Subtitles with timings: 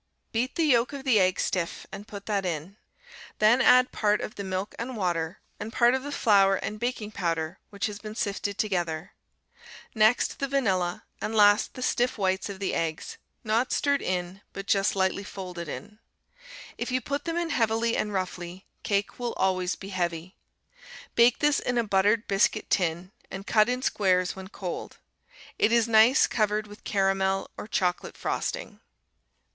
[0.31, 2.75] Beat the yolk of the egg stiff and put that in;
[3.37, 7.11] then add part of the milk and water, and part of the flour and baking
[7.11, 9.13] powder, which has been sifted together;
[9.93, 14.65] next the vanilla, and last the stiff whites of the eggs, not stirred in, but
[14.65, 15.99] just lightly folded in.
[16.79, 20.35] If you put them in heavily and roughly, cake will always be heavy.
[21.13, 24.97] Bake this in a buttered biscuit tin, and cut in squares when cold.
[25.59, 28.79] It is nice covered with caramel or chocolate frosting.